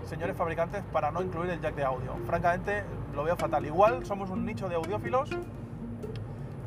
señores 0.04 0.36
fabricantes, 0.36 0.84
para 0.92 1.10
no 1.10 1.20
incluir 1.20 1.50
el 1.50 1.60
jack 1.60 1.74
de 1.74 1.82
audio. 1.82 2.14
Francamente, 2.26 2.84
lo 3.12 3.24
veo 3.24 3.34
fatal. 3.34 3.66
Igual 3.66 4.06
somos 4.06 4.30
un 4.30 4.46
nicho 4.46 4.68
de 4.68 4.76
audiófilos 4.76 5.30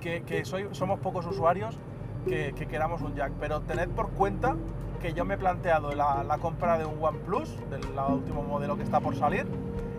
que, 0.01 0.23
que 0.23 0.43
soy, 0.43 0.67
somos 0.73 0.99
pocos 0.99 1.25
usuarios 1.25 1.79
que, 2.27 2.51
que 2.53 2.67
queramos 2.67 3.01
un 3.01 3.15
jack, 3.15 3.31
pero 3.39 3.61
tened 3.61 3.87
por 3.91 4.09
cuenta 4.09 4.57
que 4.99 5.13
yo 5.13 5.25
me 5.25 5.35
he 5.35 5.37
planteado 5.37 5.93
la, 5.93 6.37
compra 6.41 6.77
de 6.77 6.85
un 6.85 7.03
OnePlus, 7.03 7.69
del 7.69 7.81
último 8.09 8.43
modelo 8.43 8.77
que 8.77 8.83
está 8.83 8.99
por 8.99 9.15
salir, 9.15 9.45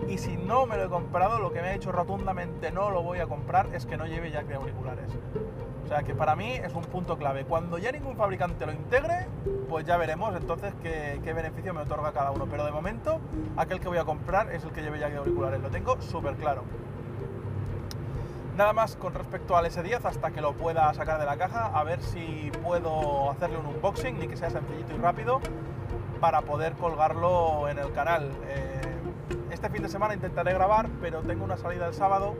y 0.09 0.19
si 0.19 0.37
no 0.37 0.67
me 0.67 0.76
lo 0.76 0.85
he 0.85 0.88
comprado, 0.88 1.38
lo 1.38 1.52
que 1.52 1.61
me 1.61 1.69
ha 1.69 1.73
dicho 1.73 1.93
rotundamente 1.93 2.71
no 2.73 2.90
lo 2.90 3.02
voy 3.02 3.19
a 3.19 3.26
comprar 3.26 3.69
es 3.75 3.85
que 3.85 3.97
no 3.97 4.07
lleve 4.07 4.31
jack 4.31 4.47
de 4.47 4.55
auriculares. 4.55 5.11
O 5.85 5.88
sea 5.88 6.02
que 6.02 6.14
para 6.14 6.37
mí 6.37 6.52
es 6.52 6.75
un 6.75 6.83
punto 6.83 7.17
clave. 7.17 7.45
Cuando 7.45 7.78
ya 7.78 7.93
ningún 7.93 8.17
fabricante 8.17 8.67
lo 8.67 8.73
integre, 8.73 9.26
pues 9.69 9.87
ya 9.87 9.97
veremos 9.97 10.37
entonces 10.37 10.75
qué, 10.83 11.21
qué 11.25 11.33
beneficio 11.33 11.73
me 11.73 11.81
otorga 11.81 12.12
cada 12.12 12.31
uno. 12.31 12.47
Pero 12.50 12.64
de 12.64 12.73
momento, 12.73 13.21
aquel 13.57 13.81
que 13.81 13.88
voy 13.88 13.99
a 13.99 14.05
comprar 14.05 14.55
es 14.55 14.64
el 14.64 14.71
que 14.73 14.83
lleve 14.83 14.99
jack 14.99 15.12
de 15.12 15.19
auriculares. 15.19 15.61
Lo 15.61 15.71
tengo 15.71 16.00
súper 16.00 16.35
claro. 16.35 16.62
Nada 18.59 18.73
más 18.73 18.97
con 18.97 19.15
respecto 19.15 19.57
al 19.57 19.67
S10 19.67 20.05
hasta 20.05 20.33
que 20.33 20.41
lo 20.41 20.53
pueda 20.53 20.93
sacar 20.93 21.21
de 21.21 21.27
la 21.27 21.37
caja, 21.37 21.67
a 21.67 21.85
ver 21.85 22.03
si 22.03 22.50
puedo 22.61 23.31
hacerle 23.31 23.57
un 23.57 23.67
unboxing 23.67 24.21
y 24.21 24.27
que 24.27 24.37
sea 24.37 24.50
sencillito 24.50 24.97
y 24.97 24.99
rápido 24.99 25.41
para 26.21 26.41
poder 26.41 26.73
colgarlo 26.73 27.69
en 27.69 27.79
el 27.79 27.93
canal. 27.93 28.33
Eh, 28.49 28.81
este 29.53 29.71
fin 29.71 29.83
de 29.83 29.88
semana 29.88 30.15
intentaré 30.15 30.55
grabar, 30.55 30.88
pero 31.00 31.21
tengo 31.21 31.45
una 31.45 31.57
salida 31.57 31.87
el 31.87 31.95
sábado, 31.95 32.35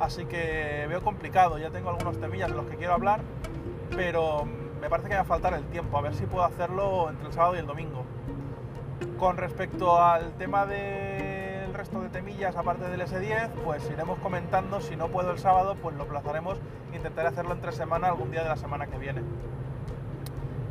así 0.00 0.24
que 0.24 0.84
veo 0.88 1.00
complicado. 1.00 1.58
Ya 1.58 1.70
tengo 1.70 1.90
algunos 1.90 2.18
temillas 2.18 2.50
de 2.50 2.56
los 2.56 2.66
que 2.66 2.74
quiero 2.74 2.94
hablar, 2.94 3.20
pero 3.94 4.46
me 4.80 4.90
parece 4.90 5.10
que 5.10 5.14
me 5.14 5.18
va 5.18 5.22
a 5.22 5.26
faltar 5.26 5.54
el 5.54 5.66
tiempo, 5.66 5.96
a 5.96 6.00
ver 6.00 6.16
si 6.16 6.26
puedo 6.26 6.44
hacerlo 6.44 7.08
entre 7.08 7.28
el 7.28 7.32
sábado 7.32 7.54
y 7.54 7.58
el 7.60 7.66
domingo. 7.68 8.04
Con 9.16 9.36
respecto 9.36 10.02
al 10.02 10.32
tema 10.38 10.66
de 10.66 11.25
resto 11.76 12.00
de 12.00 12.08
temillas 12.08 12.56
aparte 12.56 12.88
del 12.88 13.00
S10, 13.00 13.50
pues 13.64 13.88
iremos 13.90 14.18
comentando. 14.20 14.80
Si 14.80 14.96
no 14.96 15.08
puedo 15.08 15.30
el 15.30 15.38
sábado, 15.38 15.76
pues 15.80 15.94
lo 15.96 16.06
plazaremos. 16.06 16.58
Intentaré 16.94 17.28
hacerlo 17.28 17.52
entre 17.52 17.72
semana, 17.72 18.08
algún 18.08 18.30
día 18.30 18.42
de 18.42 18.48
la 18.48 18.56
semana 18.56 18.86
que 18.86 18.98
viene. 18.98 19.22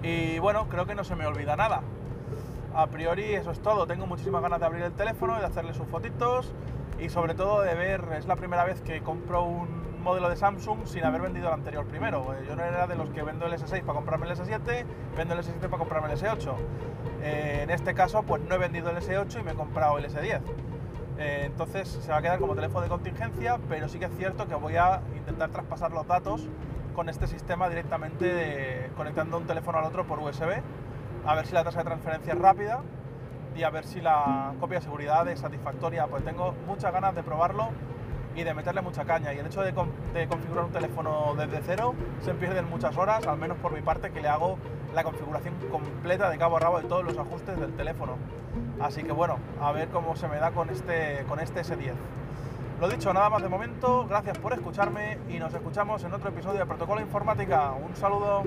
Y 0.02 0.40
bueno, 0.40 0.68
creo 0.70 0.86
que 0.86 0.96
no 0.96 1.04
se 1.04 1.16
me 1.16 1.26
olvida 1.26 1.56
nada. 1.56 1.82
A 2.74 2.88
priori 2.88 3.36
eso 3.36 3.52
es 3.52 3.60
todo. 3.62 3.88
Tengo 3.88 4.08
muchísimas 4.08 4.42
ganas 4.42 4.60
de 4.60 4.66
abrir 4.66 4.84
el 4.84 4.94
teléfono, 4.94 5.40
de 5.40 5.46
hacerle 5.46 5.74
sus 5.74 5.88
fotitos 5.88 6.54
y 7.00 7.10
sobre 7.10 7.36
todo 7.36 7.62
de 7.62 7.76
ver, 7.76 8.04
es 8.18 8.26
la 8.26 8.36
primera 8.36 8.64
vez 8.64 8.82
que 8.82 9.02
compro 9.02 9.44
un 9.44 9.86
modelo 10.06 10.30
de 10.30 10.36
Samsung 10.36 10.86
sin 10.86 11.04
haber 11.04 11.22
vendido 11.22 11.48
el 11.48 11.54
anterior 11.54 11.86
primero. 11.86 12.34
Eh, 12.34 12.46
yo 12.48 12.56
no 12.56 12.64
era 12.64 12.88
de 12.88 12.96
los 12.96 13.10
que 13.10 13.24
vendo 13.24 13.48
el 13.48 13.54
S6 13.54 13.82
para 13.82 13.96
comprarme 13.96 14.28
el 14.28 14.38
S7, 14.38 14.86
vendo 15.18 15.34
el 15.34 15.40
S7 15.40 15.60
para 15.62 15.78
comprarme 15.78 16.12
el 16.12 16.20
S8. 16.20 16.54
Eh, 17.24 17.62
en 17.64 17.72
este 17.72 17.96
caso, 17.96 18.22
pues 18.24 18.44
no 18.44 18.56
he 18.56 18.58
vendido 18.60 18.92
el 18.92 18.98
S8 18.98 19.40
y 19.40 19.44
me 19.44 19.52
he 19.52 19.56
comprado 19.56 19.98
el 19.98 20.06
S10. 20.06 20.42
Eh, 21.18 21.44
entonces 21.46 21.88
se 21.88 22.12
va 22.12 22.18
a 22.18 22.22
quedar 22.22 22.40
como 22.40 22.56
teléfono 22.56 22.82
de 22.82 22.90
contingencia, 22.90 23.58
pero 23.70 23.88
sí 23.88 24.00
que 24.00 24.06
es 24.06 24.16
cierto 24.18 24.48
que 24.48 24.56
voy 24.56 24.76
a 24.76 25.02
intentar 25.16 25.50
traspasar 25.50 25.92
los 25.92 26.06
datos 26.08 26.48
con 26.94 27.10
este 27.10 27.28
sistema 27.28 27.70
directamente 27.70 28.90
conectando 28.96 29.38
un 29.38 29.46
teléfono 29.46 29.78
al 29.78 29.86
otro 29.86 30.06
por 30.06 30.20
USB, 30.20 30.62
a 31.26 31.36
ver 31.36 31.46
si 31.46 31.54
la 31.54 31.64
tasa 31.64 31.80
de 31.80 31.86
transferencia 31.86 32.34
es 32.34 32.40
rápida 32.40 32.82
y 33.56 33.64
a 33.64 33.70
ver 33.70 33.86
si 33.86 34.02
la 34.02 34.54
copia 34.60 34.80
de 34.80 34.84
seguridad 34.84 35.28
es 35.28 35.40
satisfactoria. 35.40 36.08
Pues 36.08 36.24
tengo 36.24 36.54
muchas 36.68 36.92
ganas 36.92 37.16
de 37.16 37.24
probarlo 37.24 37.70
y 38.36 38.44
de 38.44 38.54
meterle 38.54 38.82
mucha 38.82 39.06
caña. 39.06 39.34
Y 39.34 39.40
el 39.40 39.48
hecho 39.48 39.62
de, 39.62 39.74
configurar 39.74 40.66
un 40.66 40.72
teléfono 40.72 41.34
desde 41.38 41.62
cero 41.66 41.96
se 42.22 42.34
pierden 42.34 42.70
muchas 42.70 42.96
horas, 42.98 43.26
al 43.28 43.38
menos 43.38 43.58
por 43.58 43.72
mi 43.72 43.82
parte, 43.82 44.12
que 44.12 44.22
le 44.22 44.28
hago 44.28 44.58
la 44.94 45.04
configuración 45.04 45.56
completa 45.72 46.30
de 46.30 46.38
cabo 46.38 46.58
a 46.58 46.60
rabo 46.60 46.80
de 46.80 46.88
todos 46.88 47.04
los 47.04 47.18
ajustes 47.18 47.60
del 47.60 47.74
teléfono. 47.74 48.18
Así 48.80 49.04
que 49.04 49.12
bueno, 49.12 49.38
a 49.62 49.72
ver 49.72 49.90
cómo 49.90 50.16
se 50.16 50.28
me 50.28 50.38
da 50.38 50.52
con 50.52 50.70
este, 50.70 51.24
con 51.28 51.40
este 51.40 51.62
S10. 51.62 51.94
Lo 52.80 52.90
dicho, 52.90 53.14
nada 53.14 53.30
más 53.30 53.42
de 53.42 53.48
momento, 53.48 54.06
gracias 54.08 54.38
por 54.38 54.52
escucharme 54.52 55.18
y 55.30 55.40
nos 55.40 55.54
escuchamos 55.54 56.04
en 56.04 56.14
otro 56.14 56.30
episodio 56.30 56.60
de 56.60 56.66
Protocolo 56.66 57.00
Informática. 57.00 57.72
Un 57.72 57.96
saludo. 57.96 58.44